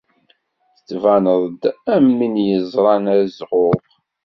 [0.75, 1.63] Tettbaneḍ-d
[1.95, 3.79] am win yeẓran azɣuɣ.